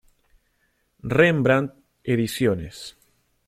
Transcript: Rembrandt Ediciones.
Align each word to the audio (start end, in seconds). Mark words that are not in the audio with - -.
Rembrandt 1.13 1.69
Ediciones. 2.03 2.97